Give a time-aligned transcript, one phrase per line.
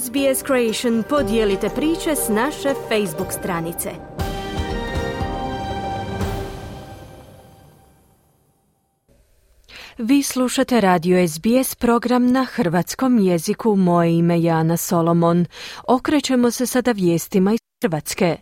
[0.00, 3.90] SBS Creation podijelite priče s naše Facebook stranice.
[9.98, 13.76] Vi slušate radio SBS program na hrvatskom jeziku.
[13.76, 15.46] Moje ime je Ana Solomon.
[15.88, 18.36] Okrećemo se sada vijestima iz Hrvatske.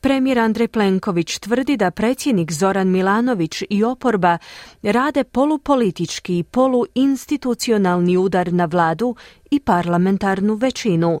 [0.00, 4.38] Premijer Andrej Plenković tvrdi da predsjednik Zoran Milanović i oporba
[4.82, 9.16] rade polupolitički i poluinstitucionalni udar na vladu
[9.50, 11.20] i parlamentarnu većinu.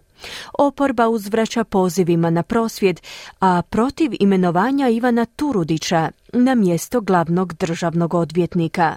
[0.58, 3.00] Oporba uzvraća pozivima na prosvjed,
[3.40, 8.96] a protiv imenovanja Ivana Turudića na mjesto glavnog državnog odvjetnika.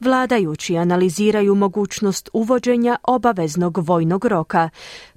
[0.00, 4.70] Vladajući analiziraju mogućnost uvođenja obaveznog vojnog roka.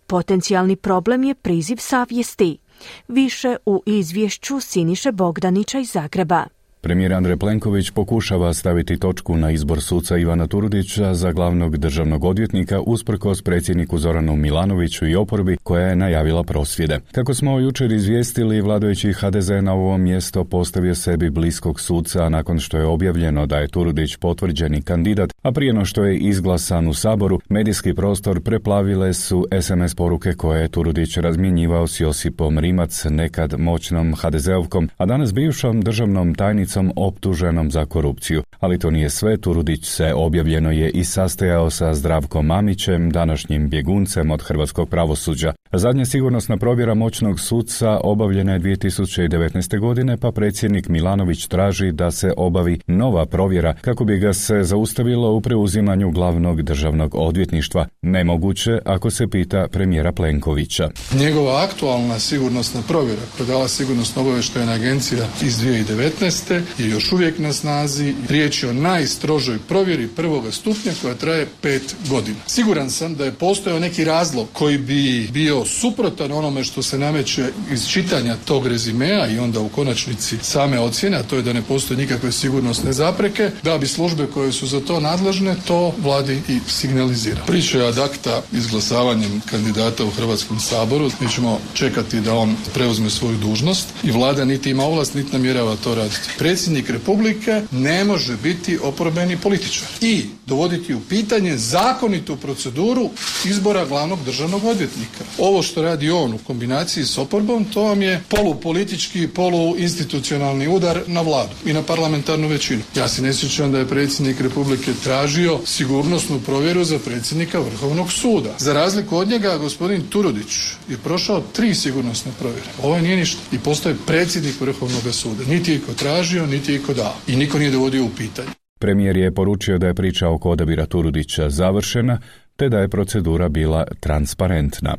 [0.08, 2.65] Potencijalni problem je priziv savjesti.
[3.08, 6.55] Više u izvješću Siniše Bogdanića iz Zagreba.
[6.86, 12.82] Premijer Andrej Plenković pokušava staviti točku na izbor suca Ivana Turudića za glavnog državnog odvjetnika
[12.82, 17.00] usprkos predsjedniku Zoranu Milanoviću i oporbi koja je najavila prosvjede.
[17.12, 22.78] Kako smo jučer izvijestili, vladajući HDZ na ovo mjesto postavio sebi bliskog suca nakon što
[22.78, 27.40] je objavljeno da je Turudić potvrđeni kandidat, a prije no što je izglasan u Saboru,
[27.50, 34.14] medijski prostor preplavile su SMS poruke koje je Turudić razmjenjivao s Josipom Rimac, nekad moćnom
[34.16, 38.44] HDZ-ovkom, a danas bivšom državnom tajnicom optuženom za korupciju.
[38.60, 44.32] Ali to nije sve, Turudić se objavljeno je i sastajao sa Zdravkom Mamićem, današnjim bjeguncem
[44.32, 45.54] od hrvatskog pravosuđa.
[45.74, 49.80] Zadnja sigurnosna provjera moćnog sudca obavljena je 2019.
[49.80, 55.32] godine, pa predsjednik Milanović traži da se obavi nova provjera kako bi ga se zaustavilo
[55.32, 57.88] u preuzimanju glavnog državnog odvjetništva.
[58.02, 60.90] Nemoguće ako se pita premijera Plenkovića.
[61.20, 67.54] Njegova aktualna sigurnosna provjera koja dala sigurnosno obavještajna agencija iz 2019 je još uvijek na
[67.54, 68.14] snazi.
[68.30, 72.38] Riječ je o najstrožoj provjeri prvoga stupnja koja traje pet godina.
[72.48, 77.46] Siguran sam da je postojao neki razlog koji bi bio suprotan onome što se nameće
[77.72, 81.62] iz čitanja tog rezimea i onda u konačnici same ocjene, a to je da ne
[81.62, 86.60] postoje nikakve sigurnosne zapreke, da bi službe koje su za to nadležne to vladi i
[86.68, 87.42] signalizira.
[87.48, 91.12] Priča je ad akta izglasavanjem kandidata u Hrvatskom saboru.
[91.20, 95.76] Mi ćemo čekati da on preuzme svoju dužnost i vlada niti ima ovlast, niti namjerava
[95.84, 103.10] to raditi predsjednik Republike ne može biti oporbeni političar i dovoditi u pitanje zakonitu proceduru
[103.46, 105.24] izbora glavnog državnog odvjetnika.
[105.38, 111.22] Ovo što radi on u kombinaciji s oporbom, to vam je polupolitički, poluinstitucionalni udar na
[111.22, 112.82] vladu i na parlamentarnu većinu.
[112.96, 118.56] Ja se ne sjećam da je predsjednik Republike tražio sigurnosnu provjeru za predsjednika Vrhovnog suda.
[118.58, 120.52] Za razliku od njega, gospodin Turudić
[120.90, 122.68] je prošao tri sigurnosne provjere.
[122.84, 123.42] Ovo nije ništa.
[123.52, 125.44] I postoje predsjednik Vrhovnog suda.
[125.48, 125.94] Niti je ko
[126.36, 127.14] tražio, niti je dao.
[127.28, 128.48] I niko nije dovodio u pitanje.
[128.80, 132.20] Premijer je poručio da je priča oko odabira Turudića završena,
[132.56, 134.96] te da je procedura bila transparentna.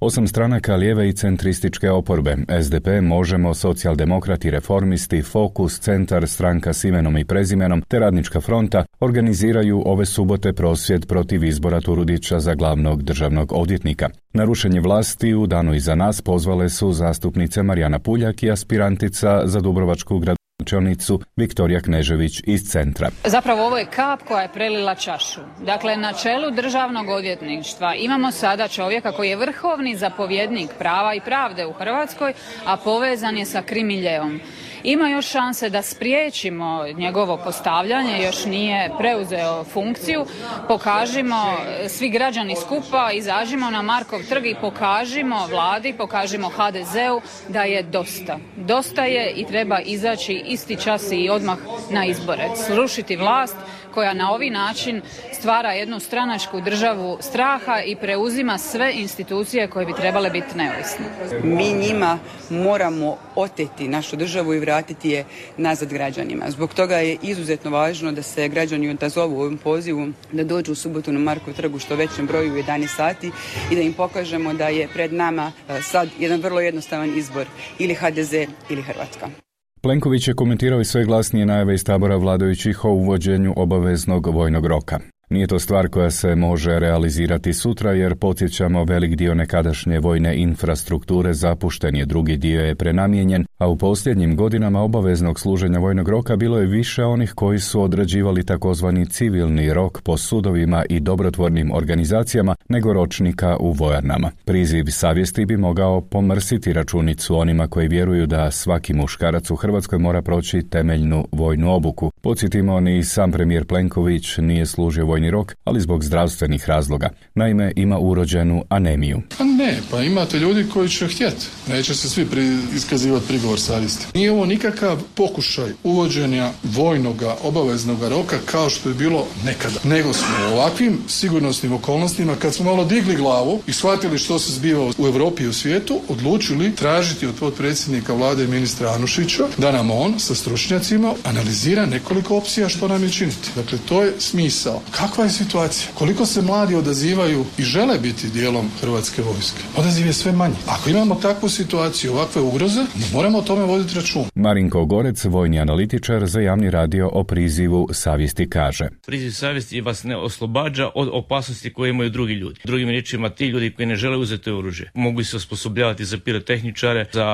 [0.00, 7.18] Osam stranaka lijeve i centrističke oporbe, SDP, Možemo, Socijaldemokrati, Reformisti, Fokus, Centar, Stranka s imenom
[7.18, 13.52] i prezimenom te Radnička fronta organiziraju ove subote prosvjed protiv izbora Turudića za glavnog državnog
[13.52, 14.08] odvjetnika.
[14.32, 20.18] Narušenje vlasti u danu iza nas pozvale su zastupnice Marijana Puljak i aspirantica za Dubrovačku
[20.18, 23.10] grad čelnicu Viktorija Knežević iz centra.
[23.24, 25.40] Zapravo ovo je kap koja je prelila čašu.
[25.60, 31.66] Dakle, na čelu državnog odvjetništva imamo sada čovjeka koji je vrhovni zapovjednik prava i pravde
[31.66, 32.32] u Hrvatskoj,
[32.66, 34.40] a povezan je sa krimiljeom
[34.84, 40.26] ima još šanse da spriječimo njegovo postavljanje, još nije preuzeo funkciju,
[40.68, 41.56] pokažimo
[41.88, 48.38] svi građani skupa, izažimo na Markov trg i pokažimo vladi, pokažimo HDZ-u da je dosta.
[48.56, 51.58] Dosta je i treba izaći isti čas i odmah
[51.90, 52.48] na izbore.
[52.66, 53.56] Srušiti vlast
[53.94, 59.92] koja na ovi način stvara jednu stranačku državu straha i preuzima sve institucije koje bi
[59.92, 61.04] trebale biti neovisne.
[61.42, 62.18] Mi njima
[62.50, 65.24] moramo oteti našu državu i vratiti je
[65.56, 66.50] nazad građanima.
[66.50, 71.12] Zbog toga je izuzetno važno da se građani odazovu ovom pozivu, da dođu u subotu
[71.12, 73.30] na Markov trgu što većem broju u 11 sati
[73.70, 77.46] i da im pokažemo da je pred nama e, sad jedan vrlo jednostavan izbor
[77.78, 78.32] ili HDZ
[78.70, 79.44] ili Hrvatska.
[79.84, 84.98] Plenković je komentirao i sve glasnije najave iz tabora vladajućih o uvođenju obaveznog vojnog roka.
[85.34, 91.34] Nije to stvar koja se može realizirati sutra jer podsjećamo velik dio nekadašnje vojne infrastrukture
[91.34, 96.58] zapušten je, drugi dio je prenamijenjen, a u posljednjim godinama obaveznog služenja vojnog roka bilo
[96.58, 102.92] je više onih koji su odrađivali takozvani civilni rok po sudovima i dobrotvornim organizacijama nego
[102.92, 104.30] ročnika u vojarnama.
[104.44, 110.22] Priziv savjesti bi mogao pomrsiti računicu onima koji vjeruju da svaki muškarac u Hrvatskoj mora
[110.22, 112.10] proći temeljnu vojnu obuku.
[112.22, 117.10] Podsjetimo, ni sam premijer Plenković nije služio vojni produženi rok, ali zbog zdravstvenih razloga.
[117.34, 119.22] Naime, ima urođenu anemiju.
[119.38, 121.46] Pa ne, pa imate ljudi koji će htjeti.
[121.68, 124.06] Neće se svi pri, iskazivati prigovor savjesti.
[124.14, 129.80] Nije ovo nikakav pokušaj uvođenja vojnog obaveznog roka kao što je bilo nekada.
[129.84, 134.52] Nego smo u ovakvim sigurnosnim okolnostima kad smo malo digli glavu i shvatili što se
[134.52, 139.90] zbiva u Europi i u svijetu, odlučili tražiti od potpredsjednika vlade ministra Anušića da nam
[139.90, 143.50] on sa stručnjacima analizira nekoliko opcija što nam je činiti.
[143.56, 144.82] Dakle, to je smisao.
[145.04, 145.92] Kakva je situacija?
[145.94, 149.58] Koliko se mladi odazivaju i žele biti dijelom Hrvatske vojske?
[149.76, 150.54] Odaziv je sve manji.
[150.68, 152.80] Ako imamo takvu situaciju, ovakve ugroze,
[153.12, 154.24] moramo o tome voditi račun.
[154.34, 158.88] Marinko Gorec, vojni analitičar za javni radio o prizivu savjesti kaže.
[159.06, 162.60] Priziv savjesti vas ne oslobađa od opasnosti koje imaju drugi ljudi.
[162.64, 167.26] Drugim riječima, ti ljudi koji ne žele uzeti oružje mogu se osposobljavati za pirotehničare, za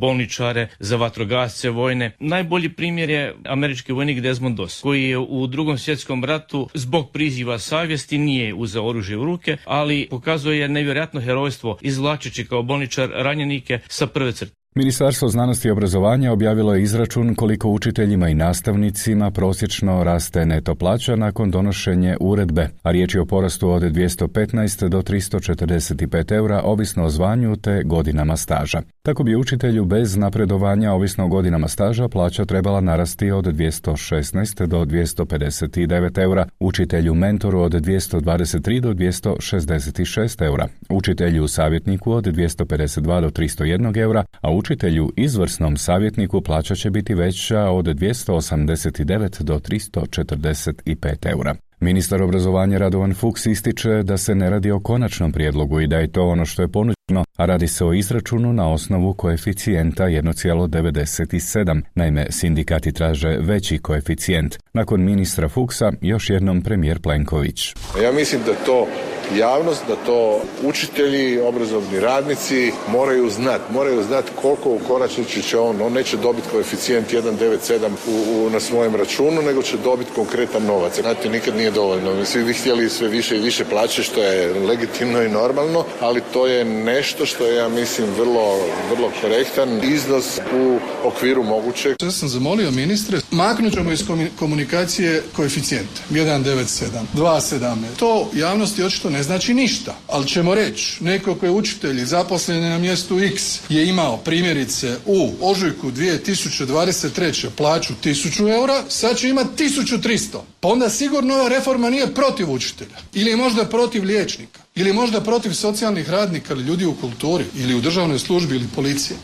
[0.00, 2.10] bolničare, za vatrogasce vojne.
[2.20, 7.58] Najbolji primjer je američki vojnik Desmond Doss, koji je u drugom svjetskom ratu zbog priziva
[7.58, 14.06] savjesti nije uzeo oružje u ruke, ali pokazuje nevjerojatno herojstvo izvlačeći kao bolničar ranjenike sa
[14.06, 14.65] prve crte.
[14.78, 21.16] Ministarstvo znanosti i obrazovanja objavilo je izračun koliko učiteljima i nastavnicima prosječno raste neto plaća
[21.16, 27.10] nakon donošenje uredbe, a riječ je o porastu od 215 do 345 eura ovisno o
[27.10, 28.82] zvanju te godinama staža.
[29.02, 34.84] Tako bi učitelju bez napredovanja ovisno o godinama staža plaća trebala narasti od 216 do
[34.84, 43.98] 259 eura, učitelju mentoru od 223 do 266 eura, učitelju savjetniku od 252 do 301
[43.98, 51.54] eura, a učitelju izvrsnom savjetniku plaća će biti veća od 289 do 345 eura.
[51.80, 56.12] Ministar obrazovanja Radovan Fuchs ističe da se ne radi o konačnom prijedlogu i da je
[56.12, 61.82] to ono što je ponuđeno, a radi se o izračunu na osnovu koeficijenta 1,97.
[61.94, 64.56] Naime, sindikati traže veći koeficijent.
[64.72, 67.74] Nakon ministra Fuchsa još jednom premijer Plenković.
[68.02, 68.86] Ja mislim da to
[69.34, 73.72] javnost, da to učitelji, obrazovni radnici moraju znati.
[73.72, 78.60] Moraju znati koliko u konačnici će on, on neće dobiti koeficijent 1,97 u, u, na
[78.60, 81.00] svojem računu, nego će dobiti konkretan novac.
[81.00, 82.24] Znate, nikad nije dovoljno.
[82.24, 86.46] Svi bi htjeli sve više i više plaće, što je legitimno i normalno, ali to
[86.46, 88.58] je nešto što je, ja mislim, vrlo,
[88.90, 91.96] vrlo korektan iznos u okviru mogućeg.
[92.02, 94.04] Ja sam zamolio ministre, maknut ćemo iz
[94.38, 96.02] komunikacije koeficijente.
[96.10, 96.84] 1,97,
[97.14, 97.74] 2,17.
[97.98, 102.78] To javnosti očito znači ništa, ali ćemo reći, neko ko je učitelj i zaposlen na
[102.78, 107.48] mjestu X je imao primjerice u ožujku 2023.
[107.56, 110.38] plaću 1000 eura, sad će imati 1300.
[110.60, 112.96] Pa onda sigurno ova reforma nije protiv učitelja.
[113.14, 114.60] Ili možda protiv liječnika.
[114.74, 119.16] Ili možda protiv socijalnih radnika ili ljudi u kulturi ili u državnoj službi ili policiji.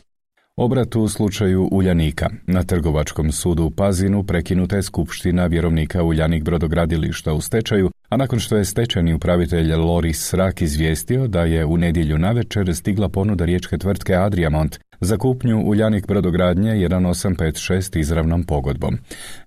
[0.57, 2.31] Obrat u slučaju Uljanika.
[2.47, 8.39] Na Trgovačkom sudu u Pazinu prekinuta je skupština vjerovnika Uljanik brodogradilišta u stečaju, a nakon
[8.39, 13.79] što je stečajni upravitelj Loris Srak izvijestio da je u nedjelju navečer stigla ponuda riječke
[13.79, 18.99] tvrtke Adriamont za kupnju Uljanik brodogradnje 1856 izravnom pogodbom.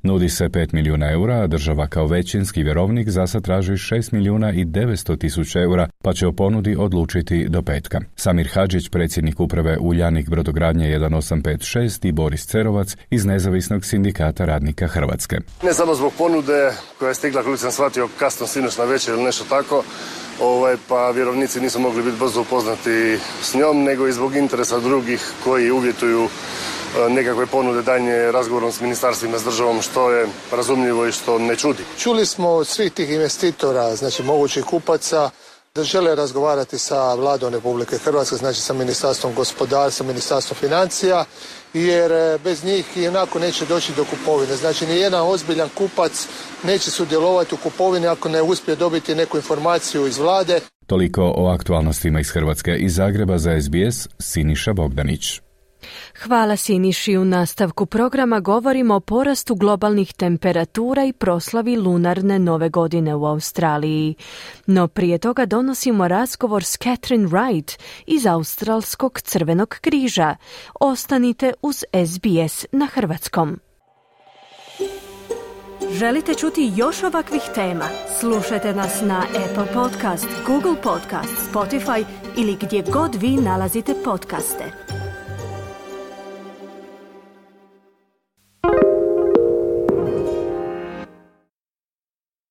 [0.02, 4.66] Nudi se 5 milijuna eura, a država kao većinski vjerovnik zasa traži 6 milijuna i
[4.66, 8.00] 900 tisuća eura, pa će o ponudi odlučiti do petka.
[8.16, 15.38] Samir Hadžić, predsjednik uprave Uljanik brodogradnje 1856 i Boris Cerovac iz nezavisnog sindikata radnika Hrvatske.
[15.64, 19.24] Ne samo zbog ponude koja je stigla, koliko sam shvatio, kasno sinoć na večer ili
[19.24, 19.84] nešto tako,
[20.42, 25.32] ovaj, pa vjerovnici nisu mogli biti brzo upoznati s njom, nego i zbog interesa drugih
[25.44, 31.12] koji uvjetuju e, nekakve ponude daljnje razgovorom s ministarstvima, s državom, što je razumljivo i
[31.12, 31.84] što ne čudi.
[31.98, 35.30] Čuli smo od svih tih investitora, znači mogućih kupaca,
[35.76, 41.26] da žele razgovarati sa vladom Republike Hrvatske, znači sa Ministarstvom gospodarstva, Ministarstvom financija,
[41.74, 44.56] jer e, bez njih i onako neće doći do kupovine.
[44.56, 46.28] Znači, ni jedan ozbiljan kupac
[46.64, 50.60] neće sudjelovati u kupovini ako ne uspije dobiti neku informaciju iz vlade.
[50.88, 55.45] Toliko o aktualnostima iz Hrvatske i Zagreba za SBS, Siniša Bogdanić.
[56.24, 57.18] Hvala Siniši.
[57.18, 64.16] U nastavku programa govorimo o porastu globalnih temperatura i proslavi lunarne nove godine u Australiji.
[64.66, 70.36] No prije toga donosimo razgovor s Catherine Wright iz Australskog crvenog križa.
[70.80, 73.60] Ostanite uz SBS na Hrvatskom.
[75.92, 77.86] Želite čuti još ovakvih tema?
[78.20, 82.06] Slušajte nas na Apple Podcast, Google Podcast, Spotify
[82.38, 84.95] ili gdje god vi nalazite podcaste.